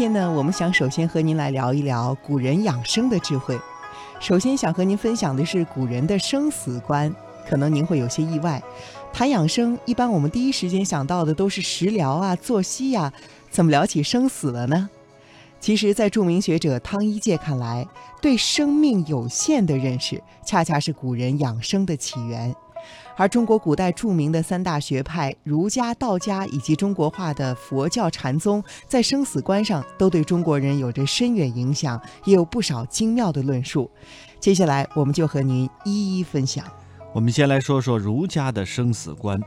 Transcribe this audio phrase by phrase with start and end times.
[0.00, 3.60] 今天呢，我们想首先和您来聊一聊古人养生的智慧。
[4.18, 7.14] 首先想和您分享的是古人的生死观，
[7.46, 8.62] 可能您会有些意外。
[9.12, 13.12] 谈养生，一般我们第一时间想到的都是食疗啊、作息呀，
[13.50, 14.88] 怎么聊起生死了呢？
[15.60, 17.86] 其实，在著名学者汤一介看来，
[18.22, 22.56] 对生命有限的认识，恰恰是古人养生的起源。
[23.16, 33.90] 而中国古代著名的三大学派儒家、道家以及中国化的佛教禅宗，在生死观上都对中国人有着深远影响，也有不少精妙的论述。
[34.38, 36.64] 接下来，我们就和您一一分享。
[37.12, 39.38] 我们先来说说儒家的生死观：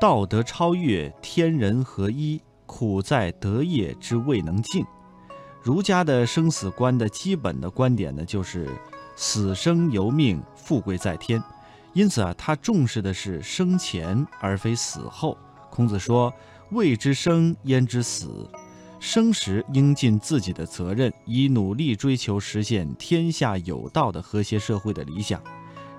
[0.00, 4.84] 道德超越，天人合一，苦在得业之未能尽。
[5.62, 8.68] 儒家的生死观的基本的观点呢，就是
[9.16, 11.42] 死生由命，富贵在天。
[11.94, 15.38] 因此啊，他重视的是生前而非死后。
[15.70, 16.32] 孔子说
[16.70, 18.50] ：“未知生，焉知死？
[18.98, 25.40] 生时应尽自己的责任，以努力追求实现天下有道的和谐社会的理想。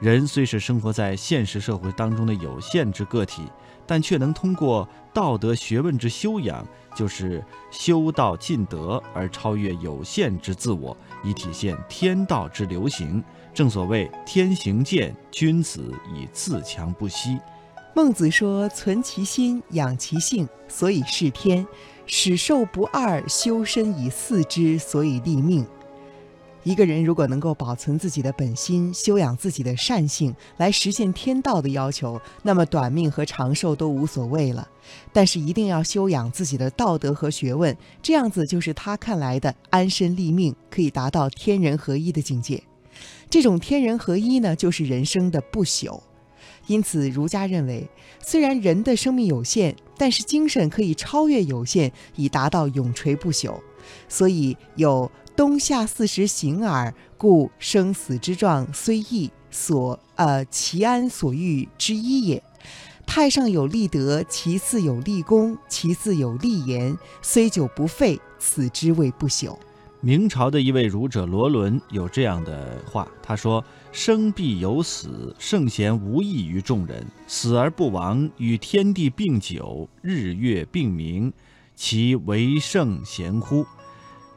[0.01, 3.43] 人虽是生活在现实社会当中的有限之个体，
[3.87, 7.41] 但却能通过道德学问之修养，就是
[7.71, 13.23] 修道尽德，而超越有限之自我，以体现天道之流行。”
[13.55, 17.39] 正所谓天行健，君子以自强不息。
[17.95, 21.65] 孟子说：“存其心，养其性，所以事天；
[22.05, 25.65] 使寿不二，修身以四之，所以立命。”
[26.63, 34.67] 一个人如果能够保存自己的本心，修养自己的善性，来实现天道的要求，那么短命和长寿都无所谓了。
[35.13, 42.61] 但是一定要修养自己的道德和学问，这样子就是他看来的安身立命，可以达到天人合一的境界。
[43.29, 45.99] 这种天人合一呢，就是人生的不朽。
[46.67, 47.87] 因此，儒家认为，
[48.23, 53.53] 虽然人的生命有限，但是精神可以超越有限，以达到永垂不朽。
[54.09, 62.41] 所以有“冬夏四时行耳，故生死之状虽异，所呃其安所欲之一也。
[63.05, 69.55] 太上有立德，其次有立功，其次有立言，虽久不废，此之谓不朽。
[70.05, 77.03] 明朝的一位儒者罗伦有这样的话，他说：“生必有死，圣贤无异于众人。
[77.25, 81.33] 死而不亡，与天地并久，日月并明，
[81.73, 83.65] 其为圣贤乎？”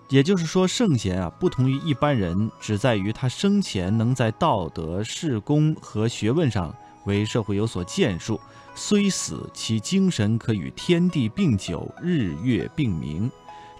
[0.08, 6.74] 也就是说，圣贤啊，不同于一般人，只在于他生前能在道德、事功和学问上
[7.04, 8.40] 为社会有所建树，
[8.74, 13.30] 虽死，其精神可与天地并久，日月并明。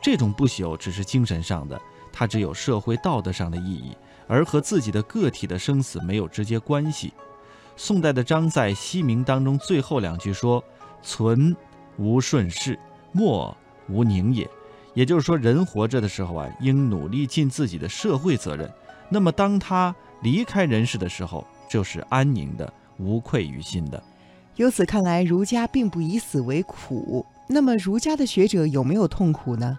[0.01, 1.81] 这种不朽只是精神上的，
[2.13, 7.13] 它只有社会道德上的意义，而和自己的个体的生死没有直接关系。
[7.77, 10.63] 宋代的张在《西明》当中最后两句说
[11.03, 11.55] ：“存
[11.97, 12.79] 无顺势，
[13.13, 13.57] 莫
[13.89, 14.49] 无宁也。”
[14.95, 18.67] 也就是说，人活着的时候啊，应努力尽自己的社会责任；
[19.09, 24.03] 那么当他离开人世的时候，就是安宁的、无愧于心的。
[24.57, 27.25] 由此看来，儒家并不以死为苦。
[27.49, 29.79] 那么，儒家的学者有没有痛苦呢？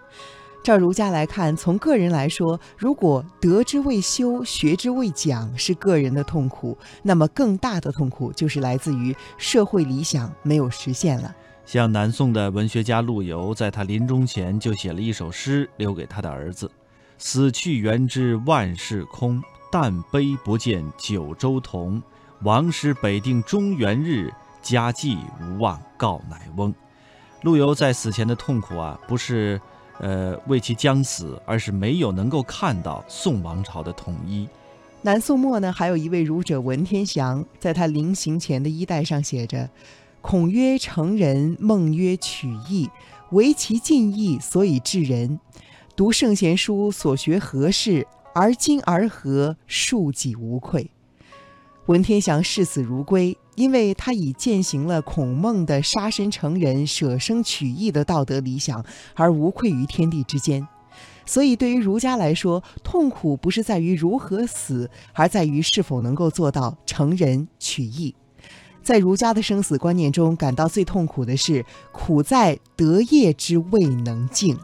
[0.62, 11.34] 照儒家来看，从个人来说，如果德之未修，学之未讲，是个人的痛苦，那么更大的痛苦就是来自于社会理想没有实现了。
[11.66, 16.70] 像南宋的文学家陆游，在他临终前就写了一首诗，留给他的儿子
[17.18, 19.42] ：“死去元知万事空，
[19.72, 22.02] 但悲不见九州同。
[22.42, 26.74] 王师北定中原日，家祭无忘告乃翁。”
[27.42, 29.60] 陆游在死前的痛苦啊，不是，
[30.00, 34.48] 呃，为其将死，而是没有能够看到宋王朝的统一。
[35.02, 39.70] 南宋末呢，还有一位儒者文天祥，在他临行前的衣带上写着
[40.20, 42.90] ：“孔曰成人，孟曰取义，
[43.32, 45.40] 唯其尽义，所以治人。
[45.96, 48.06] 读圣贤书，所学何事？
[48.36, 50.92] 而今而何，庶几无愧。”
[51.90, 53.38] 文天祥视死如归。
[53.56, 58.82] 因为他已践行了孔孟的杀身成仁、舍生取义的道德理想，
[59.16, 60.66] 而无愧于天地之间。
[61.26, 68.16] 所以，对于儒家来说，痛苦不是在于如何死，而在于是否能够做到成仁取义。
[68.82, 74.58] 在儒家的生死观念中，感到最痛苦的是苦在得业之未能尽。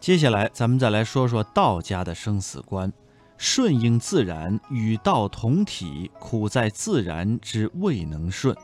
[0.00, 2.92] 接下来，咱们再来说说道家的生死观。
[3.36, 8.56] 顺应自然，与道同体，苦在自然之未能顺。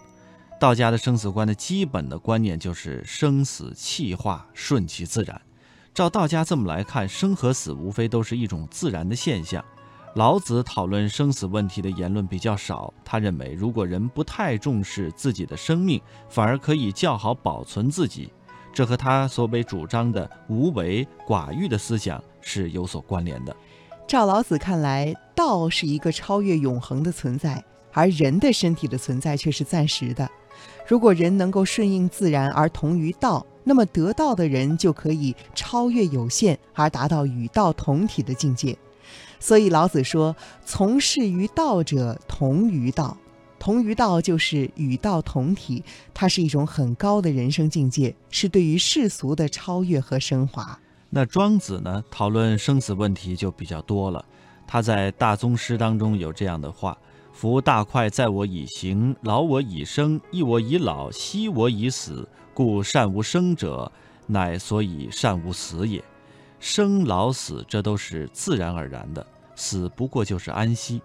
[0.58, 5.40] 道家的生死观的基本的观念就是生死气化，顺其自然。
[5.92, 9.64] 照道家这么来看，生和死无非都是一种自然的现象。
[10.14, 18.32] 老子讨论生死问题的言论比较少，他认为如果人不太重视自己的生命，反而可以较好保存自己。
[18.72, 23.54] 这和他所谓主张的无为寡欲的思想是有所关联的。
[24.10, 27.62] 照老子看来，道是一个超越永恒的存在，
[27.92, 30.28] 而人的身体的存在却是暂时的。
[30.84, 38.76] 如果人能够顺应自然而同于道，那么得道的人就可以超越有限而达到与道同体的境界。
[39.38, 40.34] 所以老子说
[40.66, 43.16] ：“从事于道者，同于道。
[43.60, 50.76] 同于道就是与道同体，它是一种很高的人生境界，是对于世俗的超越和升华。”
[51.12, 52.02] 那庄子呢？
[52.08, 54.24] 讨论生死问题就比较多了。
[54.64, 56.96] 他在大宗师当中有这样的话。
[57.32, 62.28] 夫大快在我以行，劳我以生，亦我以老，息我以死。
[62.54, 63.90] 故善无生者，
[64.26, 66.02] 乃所以善无死也。
[66.58, 69.24] 生老死，这都是自然而然的；
[69.56, 71.00] 死不过就是安息。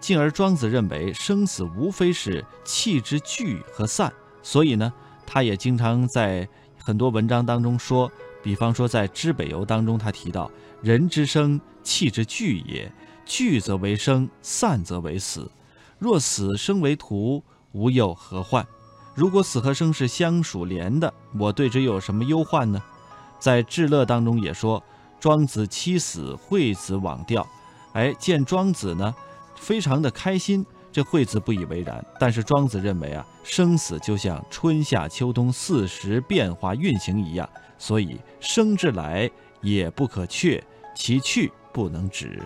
[0.00, 4.12] 进而庄子认为，生死无非是气之聚和散。
[4.42, 4.92] 所以呢，
[5.26, 6.48] 他也经常在
[6.82, 8.10] 很多文章当中说，
[8.44, 10.50] 比方说在《知北游》当中，他提到：
[10.82, 12.86] 人之生，气之聚也；
[13.24, 15.50] 聚则为生，散则为死。
[15.98, 17.42] 若死生为徒，
[17.72, 18.66] 无又何患？
[19.14, 22.82] 如果死和生是相属连的，我对之有什么忧患呢？
[23.38, 24.82] 在《至乐》当中也说，
[25.18, 27.46] 庄子妻死，惠子往吊。
[27.94, 29.14] 哎，见庄子呢，
[29.56, 30.66] 非常的开心。
[30.92, 37.48] 这惠子不以为然，但是庄子认为啊，生死就像春夏秋冬四时变化运行一样，
[37.78, 39.30] 所以生之来
[39.60, 40.62] 也不可却，
[40.94, 42.40] 其去不能止。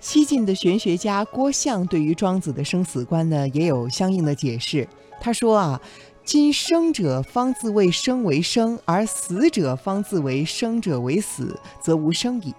[0.00, 4.88] 西晋的玄学家郭象对于庄子的生死观呢，也有相应的解释。
[5.20, 5.80] 他说啊，
[6.24, 12.52] 今生者方自谓生为生，而死者方自为生者为死，则无生矣；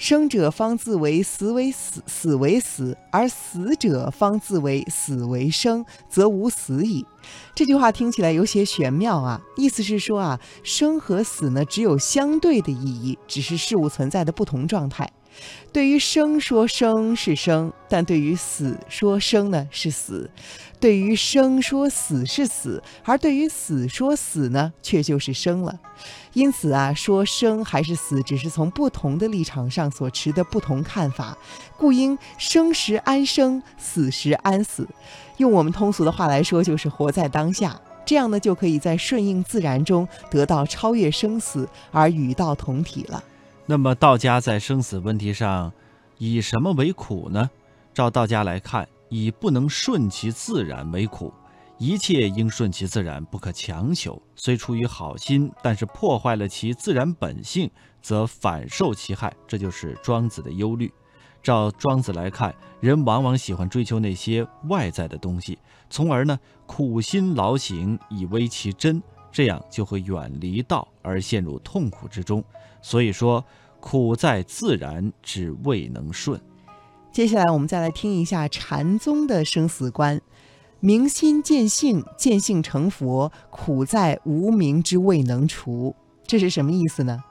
[0.00, 7.04] 生者方自为死为死，死为死，而死者方自为死为生，则无死矣。
[7.54, 15.06] 这句话听起来有些玄妙啊，意思是说啊，生和死呢，只有相对的意义，只是事物存在的不同状态。
[15.72, 20.28] 对于生说生是生，但对于死说生呢是死；
[20.80, 25.78] 对于生说死是死，而对于死说死呢却就是生了。
[26.32, 31.36] 因此啊，说生还是死，只是从不同的立场上所持的不同看法，
[31.76, 34.88] 故应生时安生，死时安死。
[35.36, 37.80] 用我们通俗的话来说，就是活在当下。
[38.04, 43.22] 这样呢，就可以在顺应自然中得到超越生死，而与道同体了。
[43.66, 45.72] 那么道家在生死问题上，
[46.18, 47.48] 以什么为苦呢？
[47.94, 51.32] 照道家来看，以不能顺其自然为苦。
[51.78, 54.20] 一切应顺其自然，不可强求。
[54.36, 57.70] 虽出于好心，但是破坏了其自然本性，
[58.02, 59.34] 则反受其害。
[59.46, 60.92] 这就是庄子的忧虑。
[61.42, 65.58] 照庄子来看，人往往喜欢追求那些外在的东西，
[65.88, 72.42] 从而呢苦心劳行以为其真，这样就会远离道而陷入痛苦之中。
[72.82, 73.44] 所以说。
[73.82, 76.38] 苦在自然，只未能顺。
[77.10, 80.20] 接下来我们再来听一下禅宗的生死观：
[80.80, 83.32] 明心见性，见性成佛。
[83.48, 85.96] 苦在无明之未能除。
[86.26, 87.24] 这是什么意思呢？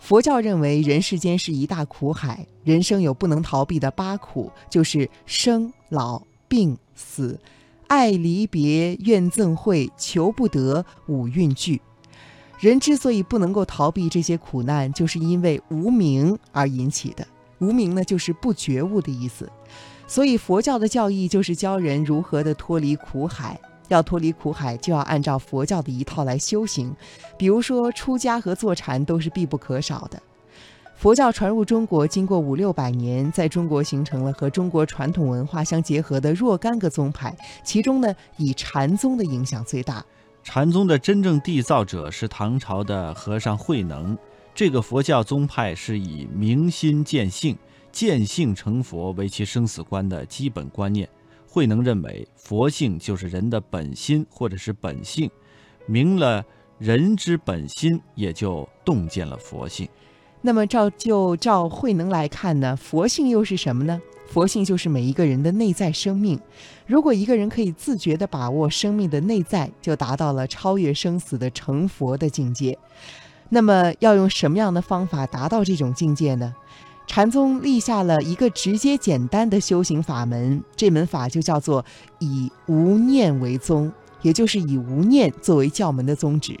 [0.00, 7.38] 佛教认为人世间是一大苦海，人生有不能逃避的八苦，就是生、老、病、死、
[7.88, 11.80] 爱、离别、怨、憎、会、求不得、五蕴聚。
[12.58, 17.26] 人之所以不能够逃避这些苦难，就是因为无明而引起的。
[17.58, 19.50] 无明呢，就是不觉悟的意思。
[20.06, 23.60] 所以佛教的教义就是教人如何的脱离苦海。
[23.88, 26.94] 要脱离苦海，就要按照佛教的一套来修行。
[27.36, 30.20] 比如说出家和坐禅都是必不可少的。
[31.04, 40.02] 佛教传入中国，经过五六百年，在中国形成了和中国传统文化相结合的若干个宗派，其中呢，以禅宗的影响最大。
[40.42, 44.16] 禅宗的真正缔造者是唐朝的和尚慧能。
[44.54, 47.54] 这个佛教宗派是以明心见性、
[47.92, 51.06] 见性成佛为其生死观的基本观念。
[51.46, 55.30] 慧能认为，佛性就是人的本心或者是本性，
[55.84, 56.42] 明了
[56.78, 59.86] 人之本心，也就洞见了佛性。
[60.46, 63.98] 那么，照就照慧能来看呢，佛性又是什么呢？
[64.28, 66.38] 佛性就是每一个人的内在生命。
[66.86, 72.78] 如果一个人可以自觉地把握生命的内在，就达到了超越生死的成佛的境界。
[73.48, 76.54] 那么，要用什么样的方法达到这种境界呢？
[77.06, 81.82] 禅宗立下了一个直接简单的修行法门，这门法就叫做
[82.18, 86.60] 以无念为宗，也就是以无念作为教门的宗旨。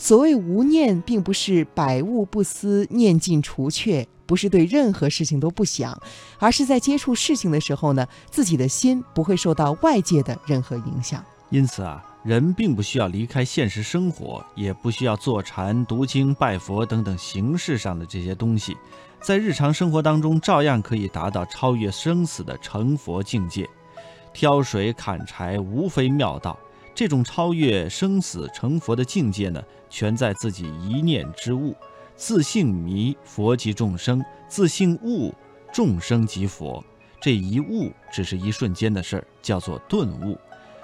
[0.00, 4.08] 所谓无念，并不是百物不思，念尽除却。
[4.24, 6.00] 不是对任何事情都不想，
[6.38, 11.22] 而是在接触事情的时候呢，自己的心不会受到外界的任何影响。
[11.50, 18.74] 因此啊，人并不需要离开现实生活，也不需要坐禅、读经、拜佛等等形式上的这些东西，
[19.20, 23.68] 在日常生活当中照样可以达到超越生死的成佛境界。
[24.32, 26.56] 挑水砍柴无非妙道，
[26.94, 31.74] 这种超越生死成佛的境界呢，全在自己一念之悟。
[32.16, 35.34] 自性迷，佛即众生；自性悟，
[35.72, 36.84] 众生即佛。
[37.18, 40.38] 这一悟只是一瞬间的事儿，叫做顿悟。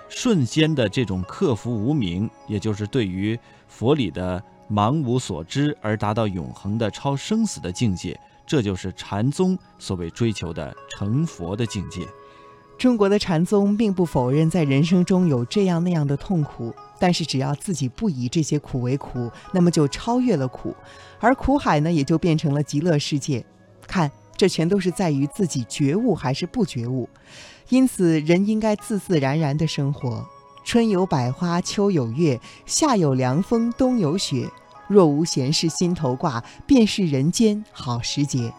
[0.09, 12.07] 瞬间的这种克服无明，也就是对于佛理的盲无所知而达到永恒的超生死的境界，这就是禅宗所谓追求的成佛的境界。
[12.79, 20.75] 中国的禅宗并不否认在人生中有这样那样的痛苦，但是只要自己不以这些苦为苦，那么就超越了苦，
[21.19, 23.45] 而苦海呢，也就变成了极乐世界。
[23.87, 27.09] 看，这全都是在于自己觉悟还是不觉悟。
[27.71, 30.27] 因此，人应该自自然然的生活。
[30.63, 34.51] 春有百花，秋有月，夏有凉风，冬有雪。
[34.87, 38.53] 若无闲事心头挂，便是人间好时节。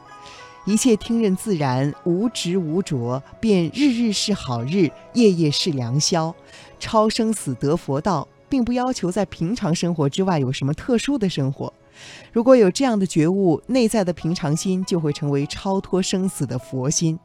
[0.68, 6.36] 一切听任自然，无执无着，便日日是好日，夜夜是良宵。
[6.78, 11.74] 超生死得佛道，并不要求在平常生活之外有什么特殊的生活。
[12.34, 17.18] 如果有这样的觉悟，内在的平常心就会成为超脱生死的佛心。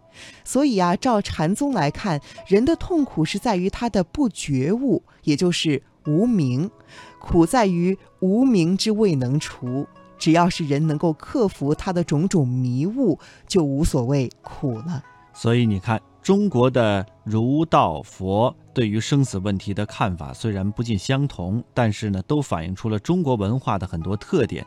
[0.45, 6.71] 所以啊，照禅宗来看，人的痛苦是在于他的不觉悟，也就是无明。
[7.19, 9.85] 苦在于无明之未能除。
[10.23, 15.03] 只要是人能够克服他的种种迷雾，就无所谓苦了。
[15.33, 24.65] 所以你看，中国的儒道佛对于生死问题的看法虽然不尽相同，但是呢，都反映出了中国文化的很多特点。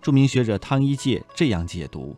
[0.00, 2.16] 著名学者汤一介这样解读：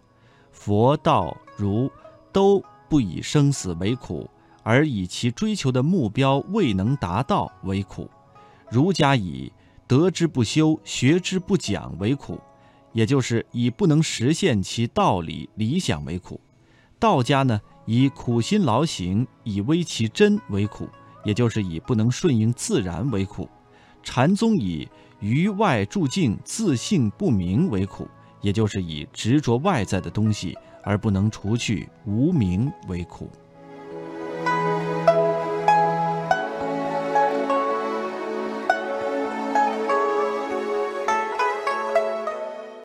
[0.53, 1.91] 佛道儒
[2.31, 4.31] 都不以生死为苦，
[4.63, 8.05] 而以其追求的目标未能达到为苦；
[8.71, 9.53] 儒家以
[9.89, 12.39] 得之不修、学之不讲为苦，
[12.97, 16.41] 也就是以不能实现其道理理想为苦；
[16.99, 20.89] 道家呢，以苦心劳行、以微其真为苦，
[21.23, 23.47] 也就是以不能顺应自然为苦；
[24.03, 24.89] 禅宗以
[25.21, 28.09] 于外助境自性不明为苦，
[28.41, 33.31] 也就是以执着外在的东西而不能除去无明为苦。